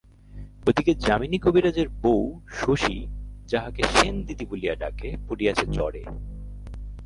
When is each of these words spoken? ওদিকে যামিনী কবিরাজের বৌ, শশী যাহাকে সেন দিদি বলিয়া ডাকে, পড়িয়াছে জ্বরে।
ওদিকে 0.67 0.93
যামিনী 0.95 1.37
কবিরাজের 1.39 1.87
বৌ, 2.01 2.39
শশী 2.47 3.07
যাহাকে 3.47 3.83
সেন 3.83 4.15
দিদি 4.23 4.45
বলিয়া 4.45 4.75
ডাকে, 4.75 5.09
পড়িয়াছে 5.29 5.65
জ্বরে। 5.65 6.03